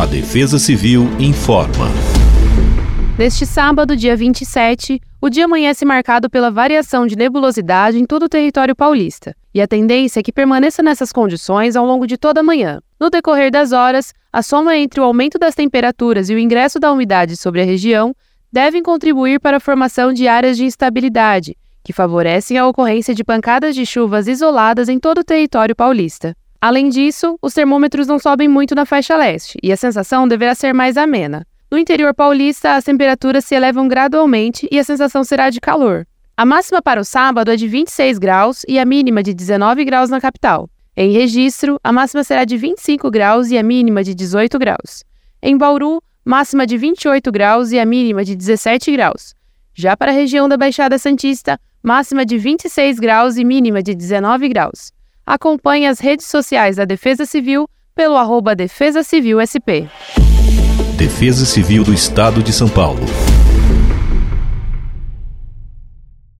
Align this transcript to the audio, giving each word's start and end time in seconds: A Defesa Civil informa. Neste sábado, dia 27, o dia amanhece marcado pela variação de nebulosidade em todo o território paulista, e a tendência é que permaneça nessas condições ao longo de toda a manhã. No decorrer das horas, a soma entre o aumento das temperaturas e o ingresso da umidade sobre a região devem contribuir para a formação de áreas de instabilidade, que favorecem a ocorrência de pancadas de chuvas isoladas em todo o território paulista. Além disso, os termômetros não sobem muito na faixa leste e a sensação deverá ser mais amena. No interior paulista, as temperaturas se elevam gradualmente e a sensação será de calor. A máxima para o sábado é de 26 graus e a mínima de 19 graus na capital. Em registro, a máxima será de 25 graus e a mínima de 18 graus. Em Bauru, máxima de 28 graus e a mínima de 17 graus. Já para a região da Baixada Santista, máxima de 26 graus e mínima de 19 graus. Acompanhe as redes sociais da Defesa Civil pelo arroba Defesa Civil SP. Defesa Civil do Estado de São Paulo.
A 0.00 0.06
Defesa 0.06 0.58
Civil 0.58 1.10
informa. 1.18 1.88
Neste 3.18 3.44
sábado, 3.44 3.94
dia 3.94 4.16
27, 4.16 4.98
o 5.20 5.28
dia 5.28 5.44
amanhece 5.44 5.84
marcado 5.84 6.30
pela 6.30 6.50
variação 6.50 7.06
de 7.06 7.14
nebulosidade 7.14 7.98
em 7.98 8.06
todo 8.06 8.22
o 8.22 8.28
território 8.28 8.74
paulista, 8.74 9.36
e 9.52 9.60
a 9.60 9.68
tendência 9.68 10.20
é 10.20 10.22
que 10.22 10.32
permaneça 10.32 10.82
nessas 10.82 11.12
condições 11.12 11.76
ao 11.76 11.84
longo 11.84 12.06
de 12.06 12.16
toda 12.16 12.40
a 12.40 12.42
manhã. 12.42 12.80
No 12.98 13.10
decorrer 13.10 13.50
das 13.50 13.72
horas, 13.72 14.14
a 14.32 14.42
soma 14.42 14.74
entre 14.74 15.02
o 15.02 15.04
aumento 15.04 15.38
das 15.38 15.54
temperaturas 15.54 16.30
e 16.30 16.34
o 16.34 16.38
ingresso 16.38 16.80
da 16.80 16.90
umidade 16.90 17.36
sobre 17.36 17.60
a 17.60 17.66
região 17.66 18.16
devem 18.50 18.82
contribuir 18.82 19.38
para 19.38 19.58
a 19.58 19.60
formação 19.60 20.14
de 20.14 20.26
áreas 20.26 20.56
de 20.56 20.64
instabilidade, 20.64 21.58
que 21.84 21.92
favorecem 21.92 22.56
a 22.56 22.66
ocorrência 22.66 23.14
de 23.14 23.22
pancadas 23.22 23.74
de 23.74 23.84
chuvas 23.84 24.28
isoladas 24.28 24.88
em 24.88 24.98
todo 24.98 25.18
o 25.18 25.24
território 25.24 25.76
paulista. 25.76 26.34
Além 26.60 26.90
disso, 26.90 27.38
os 27.40 27.54
termômetros 27.54 28.06
não 28.06 28.18
sobem 28.18 28.46
muito 28.46 28.74
na 28.74 28.84
faixa 28.84 29.16
leste 29.16 29.58
e 29.62 29.72
a 29.72 29.76
sensação 29.76 30.28
deverá 30.28 30.54
ser 30.54 30.74
mais 30.74 30.98
amena. 30.98 31.46
No 31.70 31.78
interior 31.78 32.12
paulista, 32.14 32.74
as 32.74 32.84
temperaturas 32.84 33.46
se 33.46 33.54
elevam 33.54 33.88
gradualmente 33.88 34.68
e 34.70 34.78
a 34.78 34.84
sensação 34.84 35.24
será 35.24 35.48
de 35.48 35.58
calor. 35.58 36.06
A 36.36 36.44
máxima 36.44 36.82
para 36.82 37.00
o 37.00 37.04
sábado 37.04 37.50
é 37.50 37.56
de 37.56 37.66
26 37.66 38.18
graus 38.18 38.62
e 38.68 38.78
a 38.78 38.84
mínima 38.84 39.22
de 39.22 39.32
19 39.32 39.84
graus 39.86 40.10
na 40.10 40.20
capital. 40.20 40.68
Em 40.94 41.12
registro, 41.12 41.78
a 41.82 41.92
máxima 41.92 42.22
será 42.24 42.44
de 42.44 42.58
25 42.58 43.10
graus 43.10 43.50
e 43.50 43.56
a 43.56 43.62
mínima 43.62 44.04
de 44.04 44.14
18 44.14 44.58
graus. 44.58 45.02
Em 45.42 45.56
Bauru, 45.56 46.02
máxima 46.22 46.66
de 46.66 46.76
28 46.76 47.32
graus 47.32 47.72
e 47.72 47.78
a 47.78 47.86
mínima 47.86 48.22
de 48.22 48.36
17 48.36 48.92
graus. 48.92 49.34
Já 49.74 49.96
para 49.96 50.10
a 50.10 50.14
região 50.14 50.46
da 50.46 50.58
Baixada 50.58 50.98
Santista, 50.98 51.58
máxima 51.82 52.26
de 52.26 52.36
26 52.36 52.98
graus 52.98 53.38
e 53.38 53.44
mínima 53.44 53.82
de 53.82 53.94
19 53.94 54.48
graus. 54.50 54.92
Acompanhe 55.30 55.86
as 55.86 56.00
redes 56.00 56.26
sociais 56.26 56.74
da 56.74 56.84
Defesa 56.84 57.24
Civil 57.24 57.68
pelo 57.94 58.16
arroba 58.16 58.52
Defesa 58.52 59.04
Civil 59.04 59.38
SP. 59.38 59.86
Defesa 60.96 61.46
Civil 61.46 61.84
do 61.84 61.94
Estado 61.94 62.42
de 62.42 62.52
São 62.52 62.68
Paulo. 62.68 63.06